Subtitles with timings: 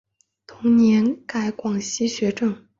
[0.47, 2.57] 同年改广西学政。